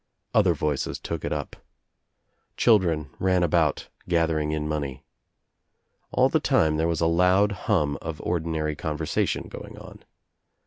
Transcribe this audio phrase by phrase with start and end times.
[0.33, 1.57] Other voices took it up.
[2.57, 5.03] Children ran about gathering in money.
[6.11, 10.03] AH the time there was a loud hum of ordinary conversation going on.